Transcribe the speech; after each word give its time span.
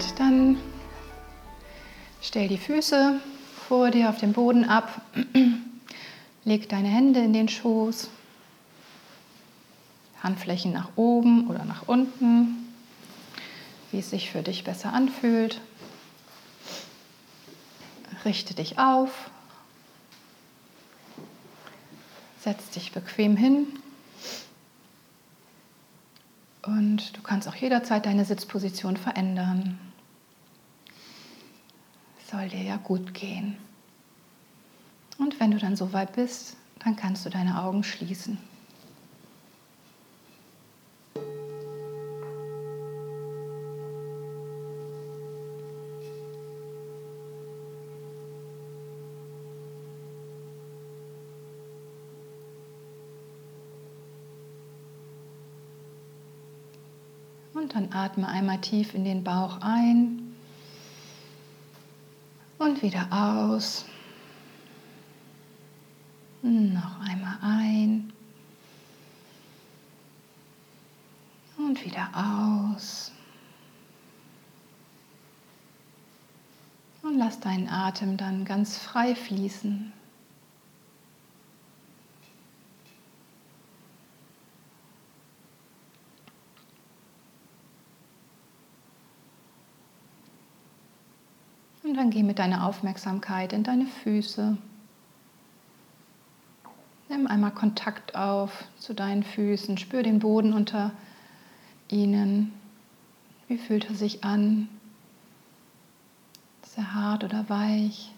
Gut, 0.00 0.18
dann 0.18 0.56
stell 2.22 2.48
die 2.48 2.56
Füße 2.56 3.20
vor 3.68 3.90
dir 3.90 4.08
auf 4.08 4.16
dem 4.16 4.32
Boden 4.32 4.64
ab. 4.64 5.02
Leg 6.44 6.70
deine 6.70 6.88
Hände 6.88 7.20
in 7.20 7.34
den 7.34 7.50
Schoß. 7.50 8.08
Handflächen 10.22 10.72
nach 10.72 10.88
oben 10.96 11.48
oder 11.48 11.66
nach 11.66 11.86
unten, 11.86 12.66
wie 13.90 13.98
es 13.98 14.08
sich 14.08 14.30
für 14.30 14.42
dich 14.42 14.64
besser 14.64 14.90
anfühlt. 14.94 15.60
Richte 18.24 18.54
dich 18.54 18.78
auf. 18.78 19.30
Setz 22.40 22.70
dich 22.70 22.92
bequem 22.92 23.36
hin. 23.36 23.66
Und 26.62 27.18
du 27.18 27.20
kannst 27.22 27.48
auch 27.48 27.54
jederzeit 27.54 28.06
deine 28.06 28.24
Sitzposition 28.24 28.96
verändern. 28.96 29.78
Soll 32.30 32.48
dir 32.48 32.62
ja 32.62 32.76
gut 32.76 33.12
gehen. 33.12 33.56
Und 35.18 35.40
wenn 35.40 35.50
du 35.50 35.58
dann 35.58 35.74
soweit 35.74 36.14
bist, 36.14 36.56
dann 36.78 36.94
kannst 36.94 37.26
du 37.26 37.28
deine 37.28 37.60
Augen 37.60 37.82
schließen. 37.82 38.38
Und 57.54 57.74
dann 57.74 57.88
atme 57.92 58.28
einmal 58.28 58.60
tief 58.60 58.94
in 58.94 59.04
den 59.04 59.24
Bauch 59.24 59.58
ein 59.62 60.19
und 62.60 62.82
wieder 62.82 63.06
aus. 63.10 63.86
Noch 66.42 67.00
einmal 67.00 67.38
ein 67.40 68.12
und 71.56 71.84
wieder 71.84 72.08
aus. 72.14 73.12
Und 77.02 77.16
lass 77.16 77.40
deinen 77.40 77.68
Atem 77.68 78.18
dann 78.18 78.44
ganz 78.44 78.76
frei 78.76 79.14
fließen. 79.14 79.92
Und 91.90 91.96
dann 92.10 92.16
geh 92.16 92.22
mit 92.24 92.40
deiner 92.40 92.66
Aufmerksamkeit 92.66 93.52
in 93.52 93.62
deine 93.62 93.86
Füße. 93.86 94.58
Nimm 97.08 97.28
einmal 97.28 97.52
Kontakt 97.52 98.16
auf 98.16 98.64
zu 98.80 98.94
deinen 98.94 99.22
Füßen. 99.22 99.78
Spür 99.78 100.02
den 100.02 100.18
Boden 100.18 100.52
unter 100.52 100.90
ihnen. 101.88 102.52
Wie 103.46 103.58
fühlt 103.58 103.88
er 103.88 103.94
sich 103.94 104.24
an? 104.24 104.68
Ist 106.64 106.78
er 106.78 106.94
hart 106.94 107.22
oder 107.22 107.48
weich? 107.48 108.12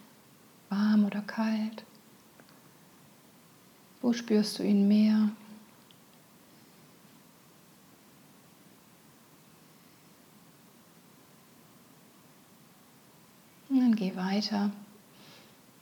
Warm 0.70 1.04
oder 1.04 1.20
kalt? 1.20 1.84
Wo 4.00 4.14
spürst 4.14 4.58
du 4.58 4.62
ihn 4.62 4.88
mehr? 4.88 5.28
Und 13.72 13.80
dann 13.80 13.96
geh 13.96 14.14
weiter 14.16 14.70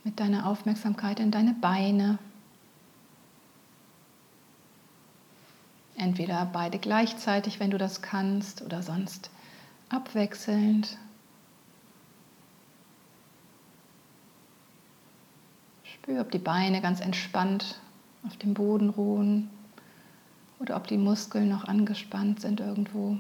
mit 0.05 0.21
deiner 0.21 0.47
Aufmerksamkeit 0.47 1.19
in 1.19 1.33
deine 1.33 1.55
Beine. 1.55 2.21
Entweder 5.97 6.49
beide 6.53 6.79
gleichzeitig, 6.79 7.59
wenn 7.59 7.73
du 7.73 7.79
das 7.79 8.01
kannst, 8.01 8.63
oder 8.63 8.85
sonst 8.85 9.31
abwechselnd. 9.89 10.99
Spür, 15.83 16.21
ob 16.21 16.31
die 16.31 16.39
Beine 16.39 16.81
ganz 16.81 17.01
entspannt 17.01 17.81
auf 18.25 18.37
dem 18.37 18.55
Boden 18.55 18.91
ruhen 18.91 19.51
oder 20.61 20.77
ob 20.77 20.87
die 20.87 20.97
Muskeln 20.97 21.49
noch 21.49 21.65
angespannt 21.65 22.41
sind 22.41 22.61
irgendwo. 22.61 23.19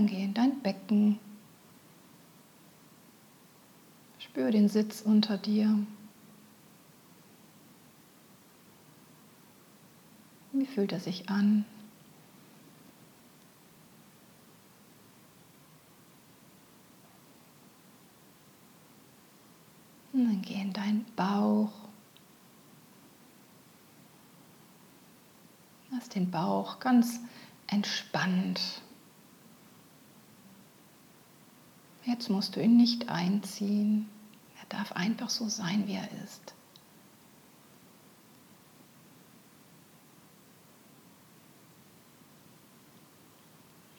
Und 0.00 0.06
dann 0.06 0.16
geh 0.16 0.24
in 0.24 0.32
dein 0.32 0.62
Becken. 0.62 1.18
Spür 4.18 4.50
den 4.50 4.66
Sitz 4.66 5.02
unter 5.02 5.36
dir. 5.36 5.78
Wie 10.52 10.64
fühlt 10.64 10.92
er 10.92 11.00
sich 11.00 11.28
an? 11.28 11.66
Und 20.14 20.24
dann 20.24 20.40
geh 20.40 20.62
in 20.62 20.72
deinen 20.72 21.04
Bauch. 21.14 21.72
Lass 25.90 26.08
den 26.08 26.30
Bauch 26.30 26.80
ganz 26.80 27.20
entspannt 27.66 28.80
Jetzt 32.04 32.30
musst 32.30 32.56
du 32.56 32.62
ihn 32.62 32.76
nicht 32.76 33.08
einziehen. 33.08 34.08
Er 34.60 34.78
darf 34.78 34.92
einfach 34.92 35.30
so 35.30 35.48
sein, 35.48 35.86
wie 35.86 35.94
er 35.94 36.08
ist. 36.24 36.54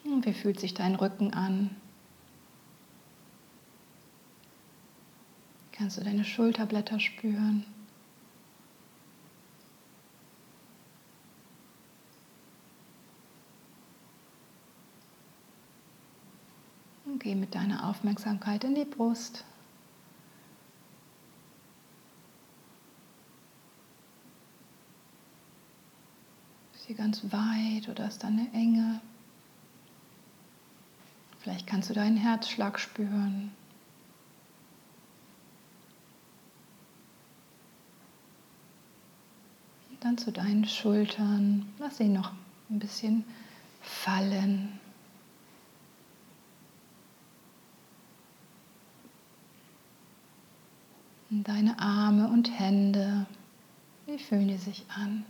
Und 0.04 0.26
wie 0.26 0.34
fühlt 0.34 0.60
sich 0.60 0.74
dein 0.74 0.96
Rücken 0.96 1.34
an? 1.34 1.76
Kannst 5.72 5.98
du 5.98 6.04
deine 6.04 6.24
Schulterblätter 6.24 7.00
spüren? 7.00 7.66
Geh 17.32 17.36
mit 17.36 17.56
deiner 17.56 17.88
Aufmerksamkeit 17.88 18.66
in 18.66 18.76
die 18.76 18.84
Brust. 18.84 19.46
Ist 26.74 26.88
sie 26.88 26.94
ganz 26.94 27.24
weit 27.32 27.88
oder 27.88 28.10
ist 28.10 28.22
da 28.22 28.28
eine 28.28 28.52
Enge? 28.52 29.00
Vielleicht 31.40 31.68
kannst 31.68 31.90
du 31.90 31.94
deinen 31.94 32.18
Herzschlag 32.18 32.78
spüren. 32.78 33.54
Dann 40.02 40.18
zu 40.18 40.34
deinen 40.34 40.66
Schultern. 40.66 41.66
Lass 41.80 41.96
sie 41.96 42.10
noch 42.10 42.34
ein 42.70 42.80
bisschen 42.80 43.24
fallen. 43.82 44.81
Deine 51.32 51.80
Arme 51.80 52.28
und 52.28 52.60
Hände. 52.60 53.26
Wie 54.06 54.20
fühlen 54.20 54.50
die 54.50 54.58
sich 54.58 54.86
an? 54.94 55.24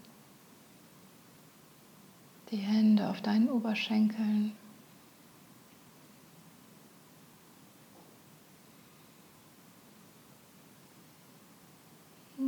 Die 2.49 2.57
Hände 2.57 3.07
auf 3.07 3.21
deinen 3.21 3.49
Oberschenkeln. 3.49 4.53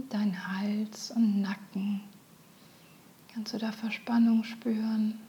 Dein 0.10 0.48
Hals 0.48 1.12
und 1.12 1.42
Nacken. 1.42 2.02
Kannst 3.32 3.54
du 3.54 3.60
da 3.60 3.72
Verspannung 3.72 4.44
spüren? 4.44 5.20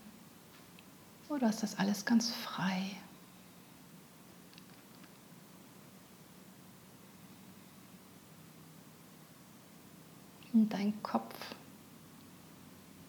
Oder 1.29 1.51
ist 1.51 1.63
das 1.63 1.79
alles 1.79 2.05
ganz 2.07 2.31
frei? 2.31 2.97
Und 10.55 10.73
dein 10.73 10.95
Kopf, 11.03 11.35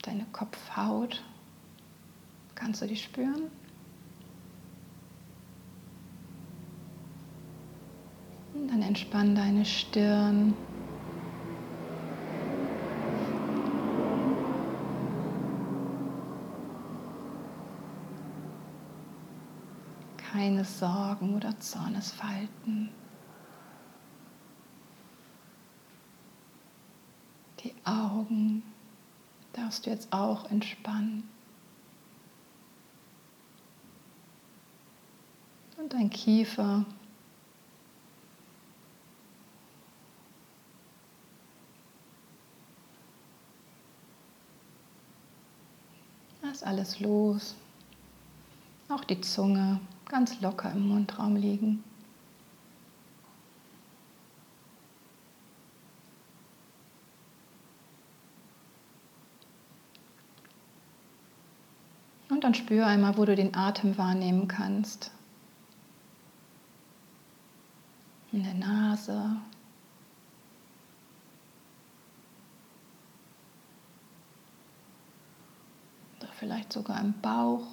deine 0.02 0.26
Kopfhaut, 0.32 1.24
kannst 2.56 2.82
du 2.82 2.88
die 2.88 2.96
spüren? 2.96 3.52
Und 8.56 8.68
dann 8.68 8.82
entspann 8.82 9.36
deine 9.36 9.64
Stirn. 9.64 10.56
Keine 20.18 20.66
Sorgen 20.66 21.36
oder 21.36 21.60
Zornesfalten. 21.60 22.90
Augen 27.86 28.64
darfst 29.54 29.86
du 29.86 29.90
jetzt 29.90 30.12
auch 30.12 30.50
entspannen. 30.52 31.30
Und 35.78 35.94
dein 35.94 36.10
Kiefer. 36.10 36.86
Lass 46.42 46.64
alles 46.64 47.00
los. 47.00 47.56
Auch 48.90 49.04
die 49.04 49.20
Zunge 49.22 49.80
ganz 50.08 50.40
locker 50.42 50.72
im 50.72 50.88
Mundraum 50.88 51.36
liegen. 51.36 51.84
Dann 62.46 62.54
spür 62.54 62.86
einmal, 62.86 63.18
wo 63.18 63.26
du 63.26 63.36
den 63.36 63.56
Atem 63.56 63.98
wahrnehmen 63.98 64.48
kannst. 64.48 65.10
In 68.32 68.44
der 68.44 68.54
Nase. 68.54 69.38
Oder 76.20 76.30
vielleicht 76.34 76.72
sogar 76.72 77.02
im 77.02 77.20
Bauch. 77.20 77.66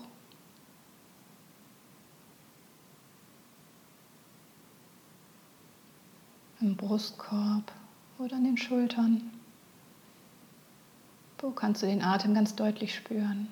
Im 6.63 6.77
Brustkorb 6.79 7.71
oder 8.19 8.37
an 8.37 8.45
den 8.45 8.57
Schultern. 8.57 9.33
Wo 11.41 11.51
kannst 11.51 11.83
du 11.83 11.87
den 11.87 12.03
Atem 12.03 12.33
ganz 12.33 12.55
deutlich 12.55 12.95
spüren? 12.95 13.49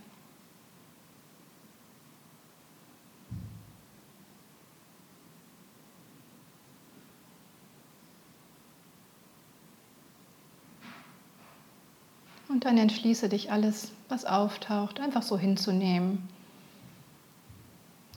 Und 12.60 12.66
dann 12.66 12.76
entschließe 12.76 13.30
dich 13.30 13.50
alles, 13.50 13.90
was 14.10 14.26
auftaucht, 14.26 15.00
einfach 15.00 15.22
so 15.22 15.38
hinzunehmen. 15.38 16.28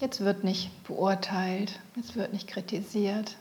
Jetzt 0.01 0.19
wird 0.19 0.43
nicht 0.43 0.69
beurteilt, 0.83 1.79
jetzt 1.95 2.17
wird 2.17 2.33
nicht 2.33 2.49
kritisiert. 2.49 3.37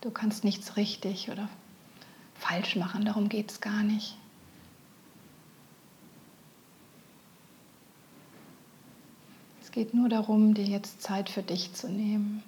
Du 0.00 0.10
kannst 0.10 0.42
nichts 0.42 0.76
richtig 0.76 1.30
oder 1.30 1.48
falsch 2.34 2.74
machen, 2.74 3.04
darum 3.04 3.28
geht 3.28 3.52
es 3.52 3.60
gar 3.60 3.84
nicht. 3.84 4.16
Es 9.60 9.70
geht 9.70 9.94
nur 9.94 10.08
darum, 10.08 10.54
dir 10.54 10.64
jetzt 10.64 11.02
Zeit 11.02 11.30
für 11.30 11.44
dich 11.44 11.72
zu 11.72 11.88
nehmen. 11.88 12.42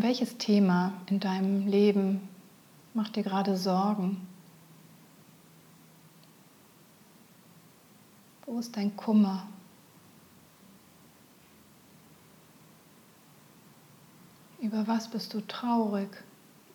Welches 0.00 0.38
Thema 0.38 0.92
in 1.06 1.18
deinem 1.18 1.66
Leben 1.66 2.28
macht 2.94 3.16
dir 3.16 3.24
gerade 3.24 3.56
Sorgen? 3.56 4.28
Wo 8.46 8.60
ist 8.60 8.76
dein 8.76 8.94
Kummer? 8.94 9.48
Über 14.60 14.86
was 14.86 15.10
bist 15.10 15.34
du 15.34 15.40
traurig 15.40 16.10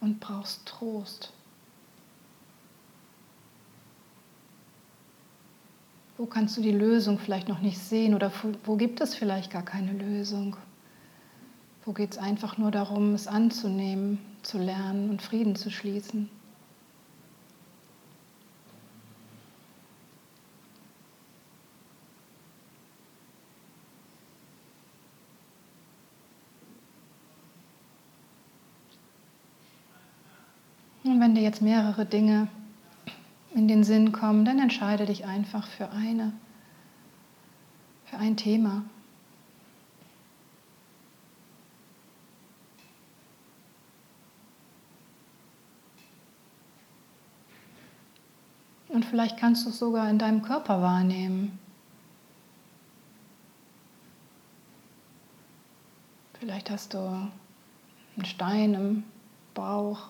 und 0.01 0.19
brauchst 0.19 0.65
Trost? 0.65 1.31
Wo 6.17 6.25
kannst 6.25 6.57
du 6.57 6.61
die 6.61 6.73
Lösung 6.73 7.19
vielleicht 7.19 7.47
noch 7.47 7.61
nicht 7.61 7.79
sehen 7.79 8.15
oder 8.15 8.33
wo 8.65 8.75
gibt 8.75 8.99
es 8.99 9.15
vielleicht 9.15 9.49
gar 9.49 9.63
keine 9.63 9.93
Lösung? 9.93 10.57
Wo 11.85 11.91
geht 11.91 12.13
es 12.13 12.17
einfach 12.17 12.57
nur 12.57 12.71
darum, 12.71 13.13
es 13.13 13.27
anzunehmen, 13.27 14.19
zu 14.41 14.57
lernen 14.57 15.09
und 15.09 15.21
Frieden 15.21 15.57
zu 15.57 15.69
schließen? 15.69 16.29
Und 31.03 31.19
wenn 31.19 31.35
dir 31.35 31.41
jetzt 31.41 31.61
mehrere 31.61 32.05
Dinge 32.05 32.47
in 33.53 33.67
den 33.67 33.83
Sinn 33.83 34.13
kommen, 34.13 34.45
dann 34.45 34.57
entscheide 34.57 35.05
dich 35.05 35.25
einfach 35.25 35.67
für 35.67 35.91
eine, 35.91 36.31
für 38.05 38.17
ein 38.17 38.37
Thema. 38.37 38.83
Und 48.93 49.02
vielleicht 49.13 49.37
kannst 49.37 49.63
du 49.63 49.69
es 49.69 49.77
sogar 49.77 50.09
in 50.09 50.17
deinem 50.17 50.41
Körper 50.41 50.81
wahrnehmen. 50.81 51.59
Vielleicht 56.39 56.71
hast 56.71 56.95
du 56.95 56.97
einen 56.97 58.25
Stein 58.25 58.73
im 58.73 59.03
Bauch. 59.53 60.07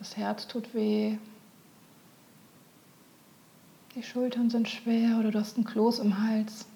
Das 0.00 0.16
Herz 0.16 0.48
tut 0.48 0.74
weh. 0.74 1.16
Die 3.94 4.02
Schultern 4.02 4.50
sind 4.50 4.68
schwer 4.68 5.20
oder 5.20 5.30
du 5.30 5.38
hast 5.38 5.54
einen 5.54 5.64
Kloß 5.64 6.00
im 6.00 6.20
Hals. 6.20 6.66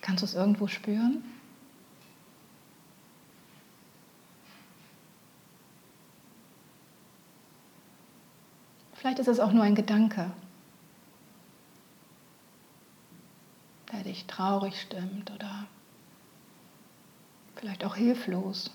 Kannst 0.00 0.22
du 0.22 0.26
es 0.26 0.34
irgendwo 0.34 0.68
spüren? 0.68 1.24
Vielleicht 9.08 9.20
ist 9.20 9.28
es 9.28 9.40
auch 9.40 9.52
nur 9.52 9.64
ein 9.64 9.74
Gedanke, 9.74 10.30
der 13.90 14.02
dich 14.02 14.26
traurig 14.26 14.78
stimmt 14.78 15.30
oder 15.30 15.64
vielleicht 17.56 17.86
auch 17.86 17.96
hilflos, 17.96 18.70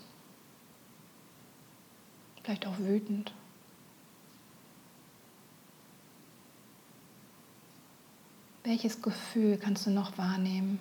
vielleicht 2.42 2.66
auch 2.66 2.76
wütend. 2.80 3.32
Welches 8.64 9.00
Gefühl 9.02 9.56
kannst 9.56 9.86
du 9.86 9.90
noch 9.90 10.18
wahrnehmen? 10.18 10.80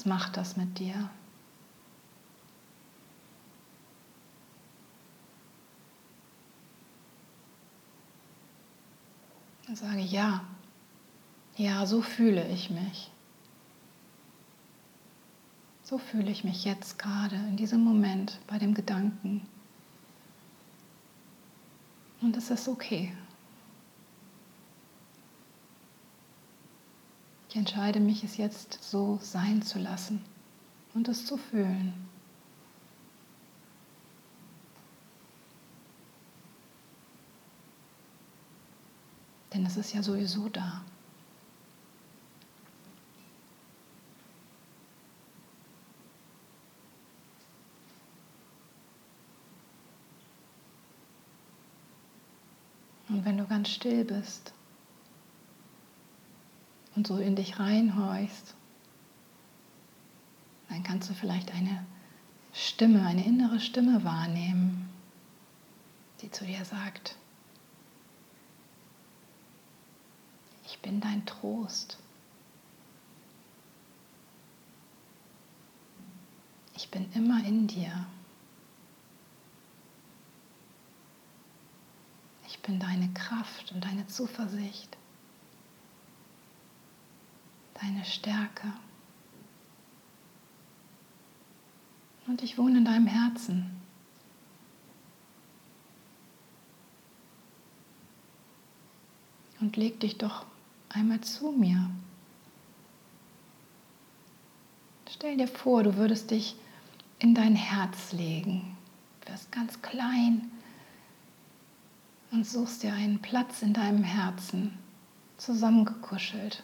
Was 0.00 0.06
macht 0.06 0.38
das 0.38 0.56
mit 0.56 0.78
dir? 0.78 1.10
Sage 9.74 10.00
ja, 10.00 10.42
ja, 11.56 11.84
so 11.84 12.00
fühle 12.00 12.48
ich 12.48 12.70
mich. 12.70 13.10
So 15.82 15.98
fühle 15.98 16.30
ich 16.30 16.44
mich 16.44 16.64
jetzt 16.64 16.98
gerade 16.98 17.36
in 17.36 17.58
diesem 17.58 17.84
Moment 17.84 18.40
bei 18.46 18.58
dem 18.58 18.72
Gedanken. 18.72 19.46
Und 22.22 22.38
es 22.38 22.48
ist 22.50 22.68
okay. 22.68 23.12
Ich 27.50 27.56
entscheide 27.56 27.98
mich, 27.98 28.22
es 28.22 28.36
jetzt 28.36 28.78
so 28.80 29.18
sein 29.20 29.60
zu 29.60 29.80
lassen 29.80 30.24
und 30.94 31.08
es 31.08 31.26
zu 31.26 31.36
fühlen. 31.36 31.92
Denn 39.52 39.66
es 39.66 39.76
ist 39.76 39.92
ja 39.92 40.00
sowieso 40.00 40.48
da. 40.48 40.84
Und 53.08 53.24
wenn 53.24 53.38
du 53.38 53.44
ganz 53.44 53.70
still 53.70 54.04
bist, 54.04 54.52
und 57.00 57.06
so 57.06 57.16
in 57.16 57.34
dich 57.34 57.58
reinhorchst, 57.58 58.54
dann 60.68 60.82
kannst 60.82 61.08
du 61.08 61.14
vielleicht 61.14 61.50
eine 61.54 61.86
Stimme, 62.52 63.06
eine 63.06 63.24
innere 63.24 63.58
Stimme 63.58 64.04
wahrnehmen, 64.04 64.86
die 66.20 66.30
zu 66.30 66.44
dir 66.44 66.62
sagt, 66.66 67.16
ich 70.66 70.78
bin 70.80 71.00
dein 71.00 71.24
Trost. 71.24 71.96
Ich 76.76 76.90
bin 76.90 77.10
immer 77.14 77.42
in 77.46 77.66
dir. 77.66 78.06
Ich 82.46 82.60
bin 82.60 82.78
deine 82.78 83.08
Kraft 83.14 83.72
und 83.72 83.82
deine 83.82 84.06
Zuversicht 84.06 84.99
deine 87.80 88.04
Stärke. 88.04 88.72
Und 92.26 92.42
ich 92.42 92.58
wohne 92.58 92.78
in 92.78 92.84
deinem 92.84 93.06
Herzen. 93.06 93.70
Und 99.60 99.76
leg 99.76 100.00
dich 100.00 100.16
doch 100.16 100.46
einmal 100.88 101.20
zu 101.20 101.52
mir. 101.52 101.90
Stell 105.10 105.36
dir 105.36 105.48
vor, 105.48 105.82
du 105.82 105.96
würdest 105.96 106.30
dich 106.30 106.56
in 107.18 107.34
dein 107.34 107.54
Herz 107.54 108.12
legen. 108.12 108.76
Du 109.20 109.32
wirst 109.32 109.52
ganz 109.52 109.82
klein 109.82 110.50
und 112.30 112.46
suchst 112.46 112.82
dir 112.82 112.94
einen 112.94 113.20
Platz 113.20 113.60
in 113.60 113.74
deinem 113.74 114.04
Herzen, 114.04 114.78
zusammengekuschelt. 115.36 116.62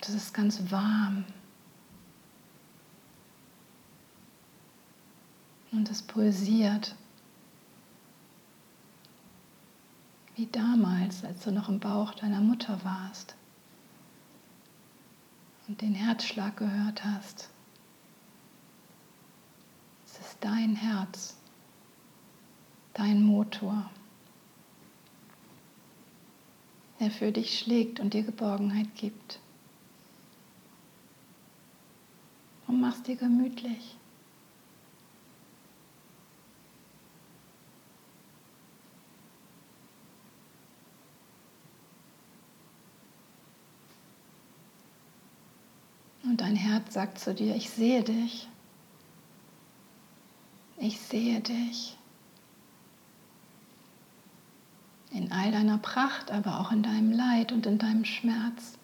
Das 0.00 0.10
ist 0.10 0.32
ganz 0.32 0.70
warm. 0.70 1.24
Und 5.72 5.90
es 5.90 6.02
pulsiert. 6.02 6.94
Wie 10.36 10.46
damals, 10.46 11.24
als 11.24 11.42
du 11.42 11.50
noch 11.50 11.68
im 11.68 11.80
Bauch 11.80 12.14
deiner 12.14 12.40
Mutter 12.40 12.78
warst 12.84 13.34
und 15.66 15.82
den 15.82 15.94
Herzschlag 15.94 16.56
gehört 16.56 17.04
hast. 17.04 17.50
Es 20.06 20.18
ist 20.20 20.38
dein 20.40 20.74
Herz, 20.76 21.36
dein 22.94 23.22
Motor, 23.22 23.90
der 26.98 27.10
für 27.10 27.30
dich 27.30 27.58
schlägt 27.58 28.00
und 28.00 28.14
dir 28.14 28.22
Geborgenheit 28.22 28.94
gibt. 28.94 29.40
Und 32.68 32.80
mach's 32.80 33.02
dir 33.02 33.16
gemütlich. 33.16 33.96
Und 46.22 46.42
dein 46.42 46.56
Herz 46.56 46.92
sagt 46.92 47.18
zu 47.18 47.34
dir, 47.34 47.56
ich 47.56 47.70
sehe 47.70 48.02
dich. 48.02 48.48
Ich 50.76 51.00
sehe 51.00 51.40
dich. 51.40 51.96
In 55.10 55.32
all 55.32 55.50
deiner 55.50 55.78
Pracht, 55.78 56.30
aber 56.30 56.60
auch 56.60 56.70
in 56.70 56.82
deinem 56.82 57.12
Leid 57.12 57.50
und 57.50 57.64
in 57.64 57.78
deinem 57.78 58.04
Schmerz. 58.04 58.78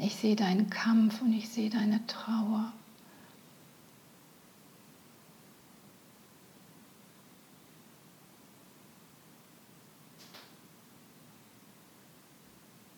Ich 0.00 0.14
sehe 0.14 0.36
deinen 0.36 0.70
Kampf 0.70 1.20
und 1.22 1.32
ich 1.32 1.48
sehe 1.48 1.70
deine 1.70 2.06
Trauer. 2.06 2.72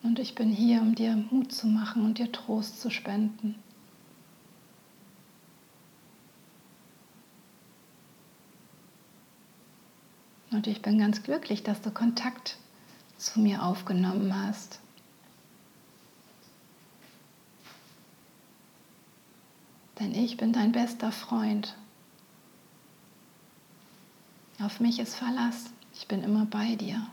Und 0.03 0.19
ich 0.19 0.35
bin 0.35 0.51
hier, 0.51 0.81
um 0.81 0.93
dir 0.93 1.15
Mut 1.31 1.51
zu 1.51 1.67
machen 1.67 2.05
und 2.05 2.19
dir 2.19 2.31
Trost 2.31 2.79
zu 2.79 2.91
spenden. 2.91 3.55
Und 10.51 10.67
ich 10.67 10.81
bin 10.83 10.99
ganz 10.99 11.23
glücklich, 11.23 11.63
dass 11.63 11.81
du 11.81 11.89
Kontakt 11.89 12.57
zu 13.17 13.39
mir 13.39 13.63
aufgenommen 13.63 14.35
hast. 14.35 14.79
Denn 20.01 20.15
ich 20.15 20.35
bin 20.35 20.51
dein 20.51 20.71
bester 20.71 21.11
Freund. 21.11 21.75
Auf 24.59 24.79
mich 24.79 24.99
ist 24.99 25.15
Verlass, 25.15 25.71
ich 25.93 26.07
bin 26.07 26.23
immer 26.23 26.45
bei 26.45 26.75
dir. 26.75 27.05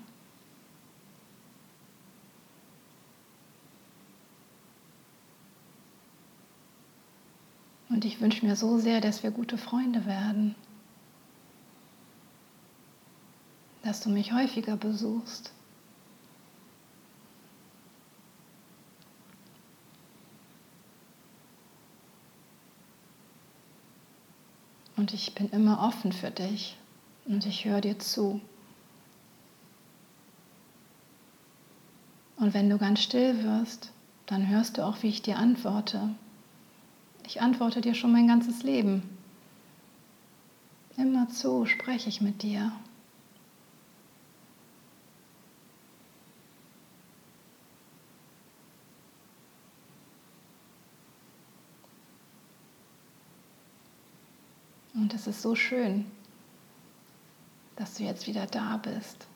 Und 7.91 8.05
ich 8.05 8.21
wünsche 8.21 8.47
mir 8.47 8.57
so 8.57 8.79
sehr, 8.79 9.01
dass 9.01 9.23
wir 9.23 9.33
gute 9.33 9.59
Freunde 9.59 10.07
werden. 10.07 10.55
Dass 13.83 14.01
du 14.01 14.09
mich 14.09 14.33
häufiger 14.33 14.77
besuchst. 14.77 15.53
Und 25.09 25.15
ich 25.15 25.35
bin 25.35 25.49
immer 25.53 25.81
offen 25.81 26.13
für 26.13 26.31
dich 26.31 26.77
und 27.25 27.47
ich 27.47 27.65
höre 27.65 27.81
dir 27.81 27.99
zu. 27.99 28.43
Und 32.37 32.53
wenn 32.53 32.69
du 32.69 32.77
ganz 32.77 33.01
still 33.01 33.43
wirst, 33.43 33.91
dann 34.27 34.49
hörst 34.49 34.77
du 34.77 34.85
auch, 34.85 35.03
wie 35.03 35.09
ich 35.09 35.23
dir 35.23 35.39
antworte. 35.39 36.11
Ich 37.27 37.41
antworte 37.41 37.81
dir 37.81 37.95
schon 37.95 38.13
mein 38.13 38.29
ganzes 38.29 38.63
Leben. 38.63 39.03
Immer 40.99 41.31
zu 41.31 41.65
spreche 41.65 42.11
ich 42.11 42.21
mit 42.21 42.43
dir. 42.43 42.71
Und 55.09 55.15
es 55.15 55.27
ist 55.27 55.41
so 55.41 55.55
schön, 55.55 56.05
dass 57.77 57.95
du 57.95 58.03
jetzt 58.03 58.27
wieder 58.27 58.45
da 58.45 58.77
bist 58.77 59.27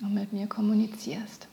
und 0.00 0.12
mit 0.12 0.32
mir 0.32 0.48
kommunizierst. 0.48 1.46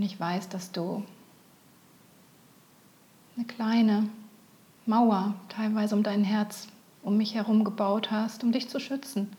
Und 0.00 0.06
ich 0.06 0.18
weiß, 0.18 0.48
dass 0.48 0.72
du 0.72 1.04
eine 3.36 3.44
kleine 3.44 4.08
Mauer 4.86 5.34
teilweise 5.50 5.94
um 5.94 6.02
dein 6.02 6.24
Herz, 6.24 6.68
um 7.02 7.18
mich 7.18 7.34
herum 7.34 7.64
gebaut 7.64 8.10
hast, 8.10 8.42
um 8.42 8.50
dich 8.50 8.70
zu 8.70 8.80
schützen, 8.80 9.30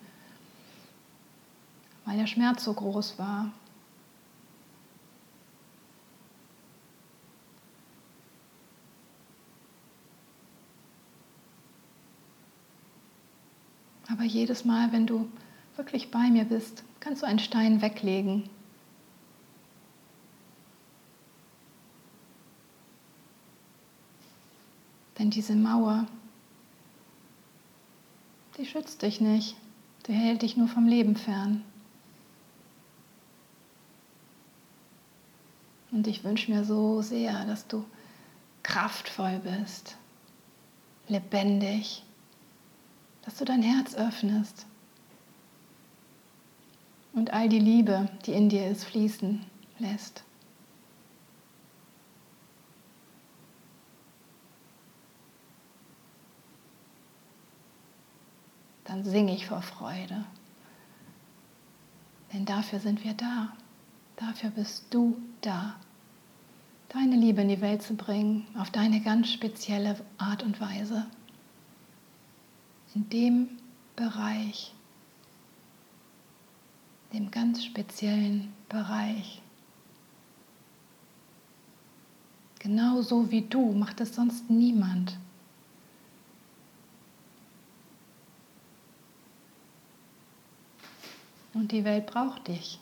weil 2.04 2.16
der 2.16 2.28
Schmerz 2.28 2.62
so 2.62 2.74
groß 2.74 3.18
war. 3.18 3.50
Aber 14.08 14.22
jedes 14.22 14.64
Mal, 14.64 14.92
wenn 14.92 15.08
du 15.08 15.28
wirklich 15.74 16.12
bei 16.12 16.30
mir 16.30 16.44
bist, 16.44 16.84
kannst 17.00 17.22
du 17.22 17.26
einen 17.26 17.40
Stein 17.40 17.82
weglegen. 17.82 18.48
Denn 25.22 25.30
diese 25.30 25.54
Mauer, 25.54 26.08
die 28.58 28.66
schützt 28.66 29.02
dich 29.02 29.20
nicht, 29.20 29.54
die 30.08 30.12
hält 30.12 30.42
dich 30.42 30.56
nur 30.56 30.66
vom 30.66 30.88
Leben 30.88 31.14
fern. 31.14 31.62
Und 35.92 36.08
ich 36.08 36.24
wünsche 36.24 36.50
mir 36.50 36.64
so 36.64 37.02
sehr, 37.02 37.44
dass 37.44 37.68
du 37.68 37.84
kraftvoll 38.64 39.40
bist, 39.44 39.96
lebendig 41.06 42.02
dass 43.24 43.36
du 43.36 43.44
dein 43.44 43.62
Herz 43.62 43.94
öffnest 43.94 44.66
und 47.12 47.32
all 47.32 47.48
die 47.48 47.60
Liebe, 47.60 48.08
die 48.26 48.32
in 48.32 48.48
dir 48.48 48.68
ist, 48.68 48.82
fließen 48.86 49.40
lässt. 49.78 50.24
Dann 58.92 59.04
singe 59.04 59.34
ich 59.34 59.46
vor 59.46 59.62
Freude. 59.62 60.22
Denn 62.30 62.44
dafür 62.44 62.78
sind 62.78 63.02
wir 63.04 63.14
da. 63.14 63.56
Dafür 64.16 64.50
bist 64.50 64.84
du 64.90 65.16
da. 65.40 65.76
Deine 66.90 67.16
Liebe 67.16 67.40
in 67.40 67.48
die 67.48 67.62
Welt 67.62 67.82
zu 67.82 67.94
bringen, 67.94 68.46
auf 68.54 68.70
deine 68.70 69.00
ganz 69.00 69.30
spezielle 69.30 69.98
Art 70.18 70.42
und 70.42 70.60
Weise 70.60 71.06
in 72.94 73.08
dem 73.08 73.48
Bereich, 73.96 74.74
dem 77.14 77.30
ganz 77.30 77.64
speziellen 77.64 78.52
Bereich. 78.68 79.40
Genauso 82.58 83.30
wie 83.30 83.40
du 83.40 83.72
macht 83.72 84.02
es 84.02 84.14
sonst 84.14 84.50
niemand. 84.50 85.16
Und 91.54 91.72
die 91.72 91.84
Welt 91.84 92.06
braucht 92.06 92.48
dich. 92.48 92.78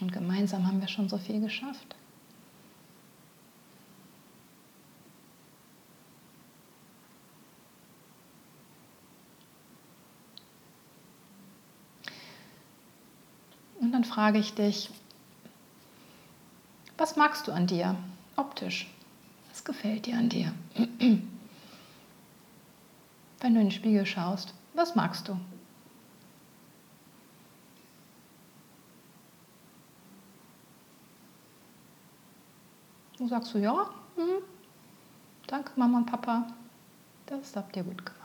Und 0.00 0.12
gemeinsam 0.12 0.66
haben 0.66 0.80
wir 0.80 0.88
schon 0.88 1.08
so 1.08 1.18
viel 1.18 1.40
geschafft. 1.40 1.96
Und 13.80 13.92
dann 13.92 14.04
frage 14.04 14.38
ich 14.38 14.54
dich, 14.54 14.90
was 17.08 17.16
magst 17.16 17.48
du 17.48 17.52
an 17.52 17.66
dir 17.66 17.96
optisch? 18.36 18.86
Was 19.48 19.64
gefällt 19.64 20.04
dir 20.04 20.18
an 20.18 20.28
dir? 20.28 20.52
Wenn 23.40 23.54
du 23.54 23.60
in 23.60 23.68
den 23.68 23.70
Spiegel 23.70 24.04
schaust, 24.04 24.52
was 24.74 24.94
magst 24.94 25.26
du? 25.26 25.40
Und 33.18 33.28
sagst 33.28 33.54
du, 33.54 33.58
ja, 33.58 33.88
hm, 34.16 34.42
danke 35.46 35.72
Mama 35.76 35.96
und 35.98 36.06
Papa, 36.06 36.46
das 37.24 37.56
habt 37.56 37.74
ihr 37.74 37.84
gut 37.84 38.04
gemacht. 38.04 38.17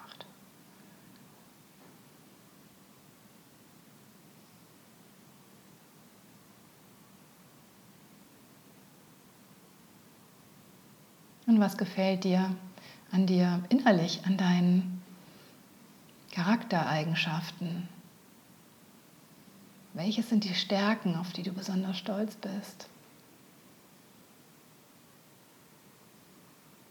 Und 11.53 11.59
was 11.59 11.77
gefällt 11.77 12.23
dir 12.23 12.49
an 13.11 13.27
dir 13.27 13.63
innerlich, 13.69 14.21
an 14.25 14.37
deinen 14.37 15.03
Charaktereigenschaften? 16.31 17.87
Welche 19.93 20.23
sind 20.23 20.45
die 20.45 20.55
Stärken, 20.55 21.15
auf 21.15 21.31
die 21.31 21.43
du 21.43 21.51
besonders 21.51 21.99
stolz 21.99 22.35
bist? 22.37 22.89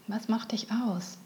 Was 0.06 0.28
macht 0.28 0.52
dich 0.52 0.68
aus? 0.70 1.18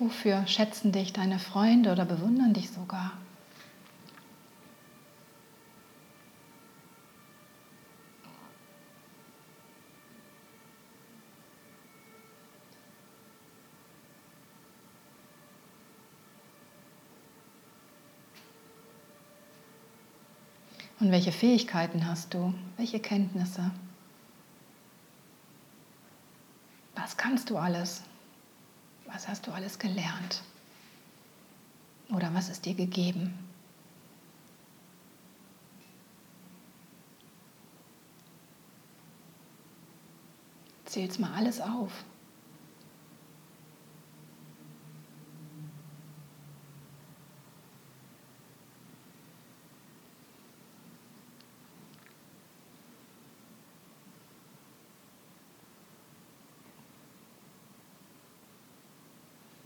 Wofür 0.00 0.48
schätzen 0.48 0.90
dich 0.90 1.12
deine 1.12 1.38
Freunde 1.38 1.92
oder 1.92 2.04
bewundern 2.04 2.54
dich 2.54 2.72
sogar? 2.72 3.12
Und 21.02 21.10
welche 21.10 21.32
Fähigkeiten 21.32 22.06
hast 22.06 22.32
du? 22.32 22.54
Welche 22.76 23.00
Kenntnisse? 23.00 23.72
Was 26.94 27.16
kannst 27.16 27.50
du 27.50 27.58
alles? 27.58 28.04
Was 29.06 29.26
hast 29.26 29.48
du 29.48 29.50
alles 29.50 29.80
gelernt? 29.80 30.42
Oder 32.14 32.32
was 32.34 32.48
ist 32.48 32.66
dir 32.66 32.74
gegeben? 32.74 33.36
Zähl's 40.84 41.18
mal 41.18 41.32
alles 41.34 41.60
auf. 41.60 42.04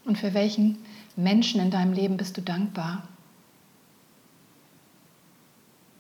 Und 0.07 0.17
für 0.17 0.35
welchen 0.35 0.79
Menschen 1.17 1.61
in 1.61 1.73
deinem 1.73 1.93
Leben 1.93 2.17
bist 2.17 2.37
du 2.37 2.41
dankbar? 2.41 3.07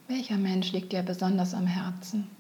Welcher 0.06 0.36
Mensch 0.36 0.70
liegt 0.70 0.92
dir 0.92 1.02
besonders 1.02 1.54
am 1.54 1.66
Herzen? 1.66 2.30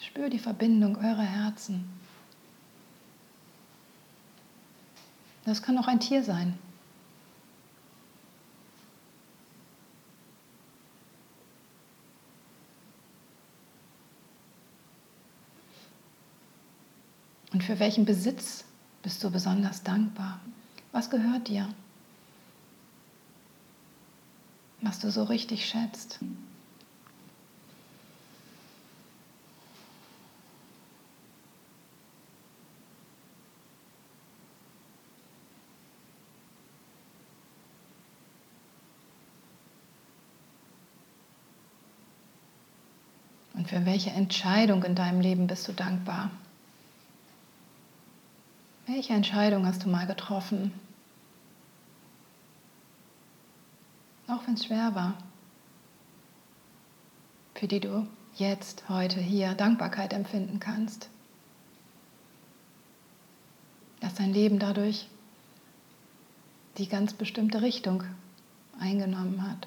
Spür 0.00 0.28
die 0.28 0.40
Verbindung 0.40 0.96
eurer 0.96 1.22
Herzen. 1.22 1.88
Das 5.44 5.62
kann 5.62 5.78
auch 5.78 5.86
ein 5.86 6.00
Tier 6.00 6.24
sein. 6.24 6.58
Und 17.54 17.62
für 17.62 17.78
welchen 17.78 18.04
Besitz 18.04 18.64
bist 19.04 19.22
du 19.22 19.30
besonders 19.30 19.84
dankbar? 19.84 20.40
Was 20.90 21.08
gehört 21.08 21.46
dir? 21.46 21.68
Was 24.80 24.98
du 24.98 25.08
so 25.08 25.22
richtig 25.22 25.64
schätzt? 25.64 26.18
Und 43.52 43.68
für 43.68 43.86
welche 43.86 44.10
Entscheidung 44.10 44.82
in 44.82 44.96
deinem 44.96 45.20
Leben 45.20 45.46
bist 45.46 45.68
du 45.68 45.72
dankbar? 45.72 46.32
Welche 48.94 49.12
Entscheidung 49.12 49.66
hast 49.66 49.82
du 49.82 49.88
mal 49.88 50.06
getroffen? 50.06 50.72
Auch 54.28 54.46
wenn 54.46 54.54
es 54.54 54.66
schwer 54.66 54.94
war, 54.94 55.14
für 57.56 57.66
die 57.66 57.80
du 57.80 58.06
jetzt, 58.36 58.88
heute, 58.88 59.18
hier 59.18 59.54
Dankbarkeit 59.54 60.12
empfinden 60.12 60.60
kannst. 60.60 61.08
Dass 63.98 64.14
dein 64.14 64.32
Leben 64.32 64.60
dadurch 64.60 65.08
die 66.78 66.88
ganz 66.88 67.14
bestimmte 67.14 67.62
Richtung 67.62 68.04
eingenommen 68.78 69.42
hat. 69.42 69.66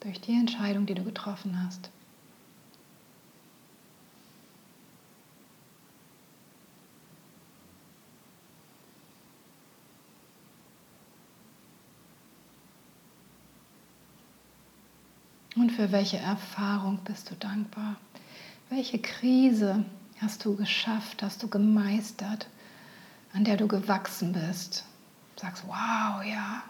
Durch 0.00 0.22
die 0.22 0.32
Entscheidung, 0.32 0.86
die 0.86 0.94
du 0.94 1.04
getroffen 1.04 1.62
hast. 1.66 1.90
Und 15.56 15.72
für 15.72 15.90
welche 15.90 16.18
Erfahrung 16.18 16.98
bist 17.04 17.30
du 17.30 17.34
dankbar? 17.34 17.96
Welche 18.68 18.98
Krise 18.98 19.84
hast 20.20 20.44
du 20.44 20.54
geschafft, 20.54 21.22
hast 21.22 21.42
du 21.42 21.48
gemeistert, 21.48 22.46
an 23.32 23.44
der 23.44 23.56
du 23.56 23.66
gewachsen 23.66 24.34
bist? 24.34 24.84
Sagst, 25.36 25.66
wow, 25.66 26.22
ja, 26.22 26.62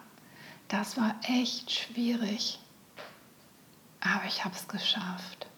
das 0.68 0.96
war 0.96 1.16
echt 1.24 1.72
schwierig, 1.72 2.60
aber 4.00 4.24
ich 4.26 4.44
habe 4.44 4.54
es 4.54 4.68
geschafft. 4.68 5.48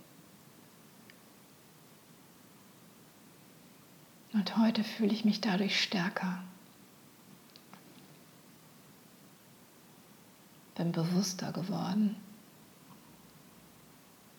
Und 4.33 4.57
heute 4.57 4.85
fühle 4.85 5.13
ich 5.13 5.25
mich 5.25 5.41
dadurch 5.41 5.83
stärker. 5.83 6.43
Bin 10.77 10.93
bewusster 10.93 11.53
geworden 11.53 12.17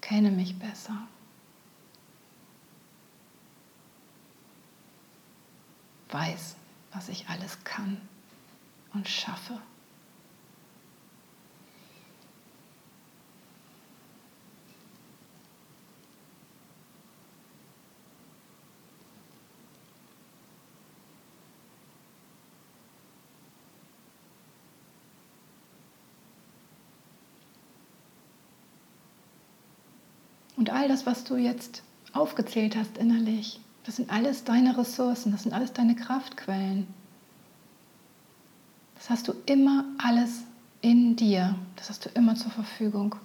kenne 0.09 0.31
mich 0.31 0.57
besser. 0.57 1.07
Weiß, 6.09 6.55
was 6.91 7.09
ich 7.09 7.29
alles 7.29 7.63
kann 7.63 8.01
und 8.91 9.07
schaffe. 9.07 9.61
Und 30.59 30.71
all 30.71 30.89
das, 30.89 31.05
was 31.05 31.23
du 31.23 31.37
jetzt 31.37 31.83
aufgezählt 32.11 32.75
hast 32.75 32.97
innerlich, 32.97 33.61
das 33.85 33.95
sind 33.95 34.09
alles 34.09 34.43
deine 34.43 34.77
Ressourcen, 34.77 35.31
das 35.31 35.43
sind 35.43 35.53
alles 35.53 35.71
deine 35.71 35.95
Kraftquellen. 35.95 36.85
Das 38.95 39.09
hast 39.09 39.29
du 39.29 39.33
immer 39.45 39.85
alles 39.97 40.43
in 40.81 41.15
dir, 41.15 41.55
das 41.77 41.89
hast 41.89 42.05
du 42.05 42.09
immer 42.09 42.35
zur 42.35 42.51
Verfügung, 42.51 43.15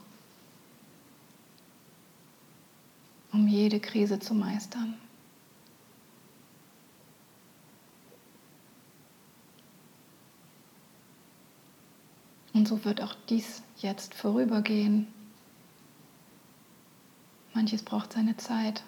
um 3.32 3.48
jede 3.48 3.80
Krise 3.80 4.20
zu 4.20 4.32
meistern. 4.32 4.94
Und 12.52 12.68
so 12.68 12.84
wird 12.84 13.02
auch 13.02 13.16
dies 13.28 13.60
jetzt 13.78 14.14
vorübergehen. 14.14 15.08
Manches 17.54 17.84
braucht 17.84 18.12
seine 18.12 18.36
Zeit. 18.36 18.82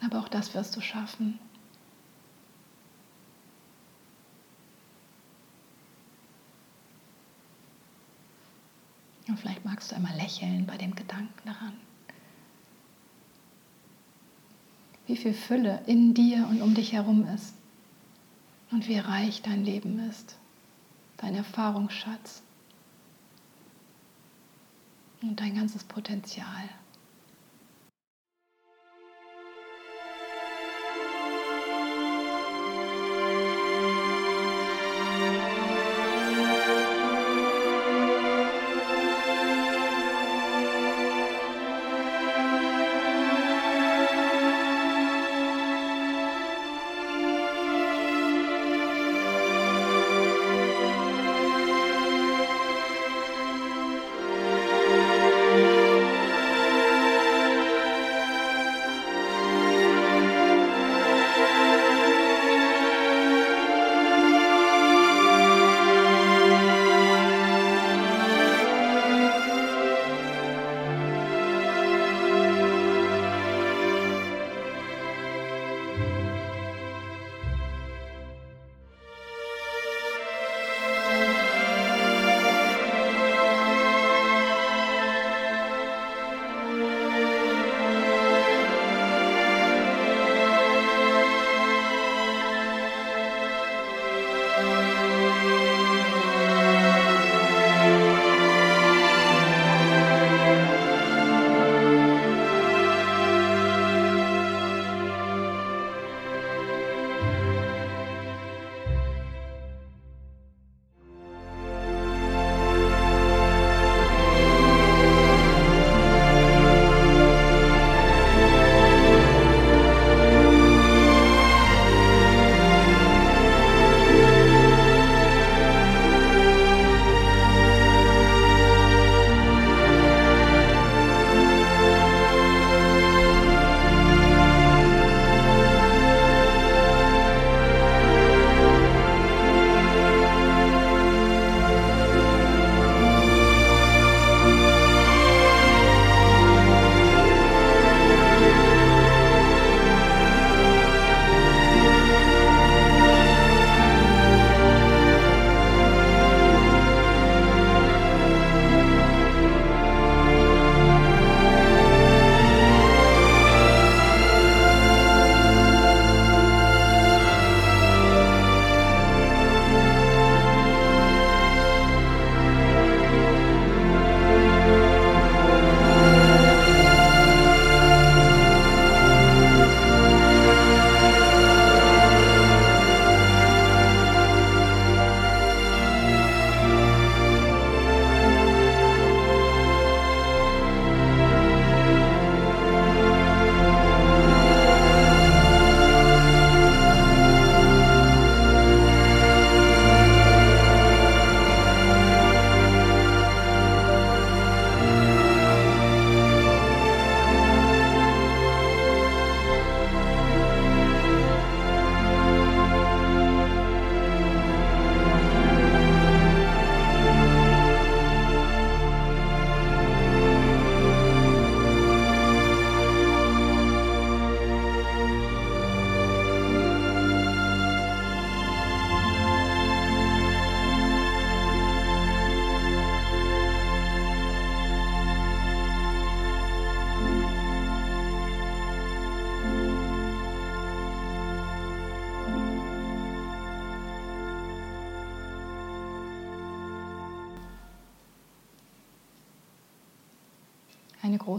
Aber 0.00 0.18
auch 0.18 0.28
das 0.28 0.54
wirst 0.54 0.76
du 0.76 0.80
schaffen. 0.80 1.38
Und 9.28 9.38
vielleicht 9.38 9.64
magst 9.64 9.92
du 9.92 9.96
einmal 9.96 10.16
lächeln 10.16 10.66
bei 10.66 10.76
dem 10.76 10.94
Gedanken 10.94 11.40
daran. 11.44 11.76
Wie 15.06 15.16
viel 15.16 15.34
Fülle 15.34 15.82
in 15.86 16.14
dir 16.14 16.48
und 16.50 16.62
um 16.62 16.74
dich 16.74 16.92
herum 16.92 17.26
ist. 17.28 17.54
Und 18.72 18.88
wie 18.88 18.98
reich 18.98 19.42
dein 19.42 19.64
Leben 19.64 20.00
ist. 20.08 20.36
Dein 21.16 21.34
Erfahrungsschatz 21.34 22.42
und 25.22 25.40
dein 25.40 25.54
ganzes 25.54 25.84
Potenzial. 25.84 26.46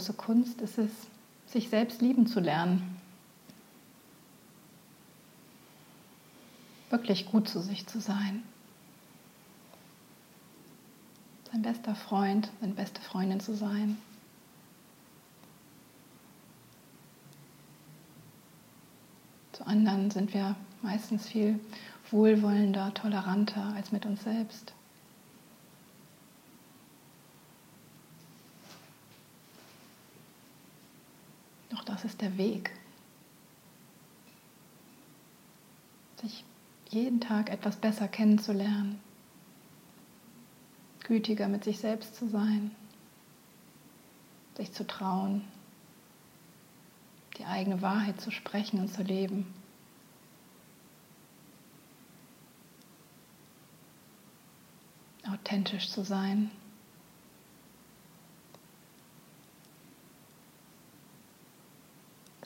Große 0.02 0.14
Kunst 0.14 0.62
ist 0.62 0.80
es, 0.80 0.90
sich 1.46 1.70
selbst 1.70 2.02
lieben 2.02 2.26
zu 2.26 2.40
lernen. 2.40 3.00
Wirklich 6.90 7.28
gut 7.28 7.48
zu 7.48 7.62
sich 7.62 7.86
zu 7.86 8.02
sein. 8.02 8.42
Sein 11.52 11.62
bester 11.62 11.94
Freund, 11.94 12.50
seine 12.62 12.74
beste 12.74 13.00
Freundin 13.00 13.40
zu 13.42 13.56
sein. 13.56 13.96
Zu 19.52 19.68
anderen 19.68 20.10
sind 20.10 20.34
wir 20.34 20.56
meistens 20.82 21.28
viel 21.28 21.60
wohlwollender, 22.10 22.92
toleranter 22.96 23.72
als 23.76 23.92
mit 23.92 24.08
uns 24.08 24.24
selbst. 24.24 24.74
Doch 31.82 31.86
das 31.96 32.06
ist 32.06 32.22
der 32.22 32.38
Weg. 32.38 32.72
Sich 36.22 36.44
jeden 36.90 37.20
Tag 37.20 37.50
etwas 37.50 37.76
besser 37.76 38.08
kennenzulernen, 38.08 39.00
gütiger 41.00 41.48
mit 41.48 41.64
sich 41.64 41.80
selbst 41.80 42.16
zu 42.16 42.28
sein, 42.28 42.70
sich 44.58 44.72
zu 44.74 44.86
trauen, 44.86 45.42
die 47.40 47.46
eigene 47.46 47.82
Wahrheit 47.82 48.22
zu 48.22 48.30
sprechen 48.30 48.80
und 48.80 48.90
zu 48.90 49.02
leben. 49.02 49.52
Authentisch 55.26 55.90
zu 55.90 56.04
sein. 56.04 56.52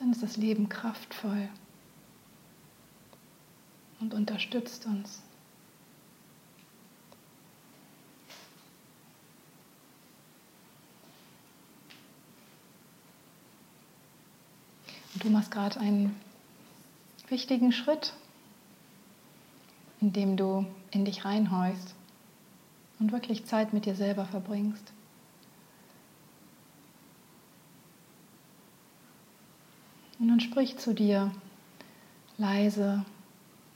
Dann 0.05 0.11
ist 0.11 0.21
das 0.21 0.37
Leben 0.37 0.69
kraftvoll 0.69 1.49
und 3.99 4.13
unterstützt 4.13 4.85
uns. 4.85 5.23
Und 15.15 15.23
du 15.23 15.31
machst 15.31 15.49
gerade 15.49 15.79
einen 15.79 16.15
wichtigen 17.29 17.71
Schritt, 17.71 18.13
indem 20.01 20.37
du 20.37 20.67
in 20.91 21.05
dich 21.05 21.25
reinhorchst 21.25 21.95
und 22.99 23.11
wirklich 23.11 23.45
Zeit 23.47 23.73
mit 23.73 23.87
dir 23.87 23.95
selber 23.95 24.25
verbringst. 24.25 24.93
Und 30.25 30.29
dann 30.29 30.39
sprich 30.39 30.79
zu 30.79 30.95
dir 30.95 31.31
leise 32.39 33.05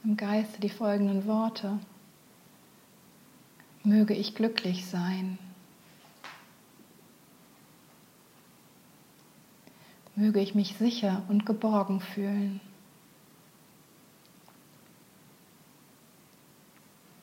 im 0.03 0.17
Geiste 0.17 0.59
die 0.59 0.69
folgenden 0.69 1.27
Worte. 1.27 1.77
Möge 3.83 4.15
ich 4.15 4.33
glücklich 4.33 4.87
sein. 4.87 5.37
Möge 10.15 10.39
ich 10.39 10.55
mich 10.55 10.75
sicher 10.79 11.21
und 11.27 11.45
geborgen 11.45 12.01
fühlen. 12.01 12.59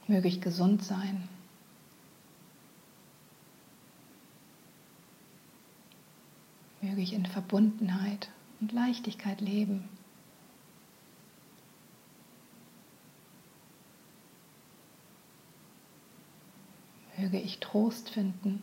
Möge 0.07 0.29
ich 0.29 0.41
gesund 0.41 0.85
sein. 0.85 1.29
Möge 6.81 7.01
ich 7.01 7.13
in 7.13 7.27
Verbundenheit 7.27 8.29
und 8.61 8.73
Leichtigkeit 8.73 9.41
leben. 9.41 9.89
Möge 17.19 17.41
ich 17.41 17.61
Trost 17.61 18.11
finden 18.11 18.63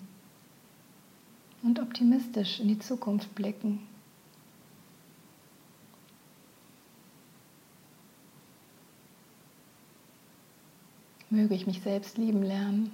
und 1.64 1.80
optimistisch 1.80 2.60
in 2.60 2.68
die 2.68 2.80
Zukunft 2.80 3.34
blicken. 3.36 3.80
Möge 11.30 11.56
ich 11.56 11.66
mich 11.66 11.82
selbst 11.82 12.18
lieben 12.20 12.44
lernen. 12.44 12.92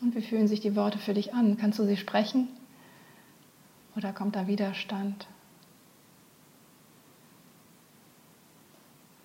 Und 0.00 0.11
wie 0.22 0.28
fühlen 0.28 0.46
sich 0.46 0.60
die 0.60 0.76
Worte 0.76 0.98
für 0.98 1.14
dich 1.14 1.34
an? 1.34 1.56
Kannst 1.56 1.80
du 1.80 1.84
sie 1.84 1.96
sprechen? 1.96 2.46
Oder 3.96 4.12
kommt 4.12 4.36
da 4.36 4.46
Widerstand? 4.46 5.26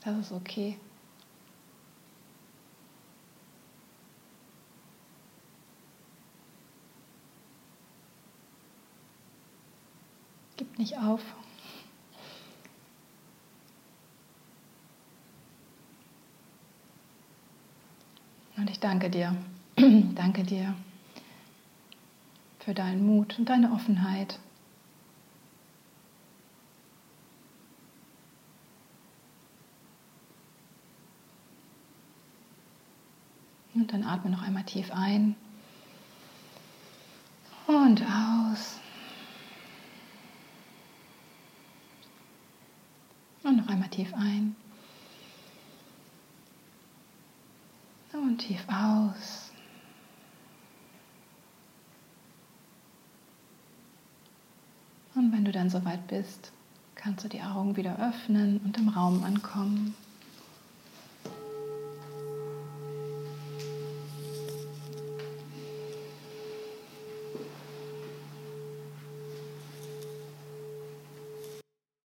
Das 0.03 0.17
ist 0.17 0.31
okay. 0.31 0.79
Gib 10.55 10.79
nicht 10.79 10.97
auf. 10.97 11.21
Und 18.55 18.67
ich 18.71 18.79
danke 18.79 19.11
dir, 19.11 19.35
danke 19.75 20.41
dir 20.41 20.73
für 22.67 22.73
deinen 22.73 23.05
Mut 23.05 23.39
und 23.39 23.47
deine 23.47 23.71
Offenheit. 23.71 24.39
Und 33.73 33.93
dann 33.93 34.03
atme 34.03 34.31
noch 34.31 34.41
einmal 34.41 34.65
tief 34.65 34.91
ein 34.91 35.37
und 37.67 38.01
aus. 38.01 38.81
Und 43.43 43.55
noch 43.55 43.69
einmal 43.69 43.87
tief 43.87 44.13
ein. 44.13 44.57
Und 48.11 48.39
tief 48.39 48.65
aus. 48.67 49.46
Und 55.17 55.33
wenn 55.33 55.45
du 55.45 55.51
dann 55.51 55.71
soweit 55.71 56.05
bist, 56.07 56.51
kannst 56.93 57.25
du 57.25 57.27
die 57.27 57.41
Augen 57.41 57.75
wieder 57.75 57.97
öffnen 57.99 58.61
und 58.63 58.77
im 58.77 58.89
Raum 58.89 59.23
ankommen. 59.23 59.95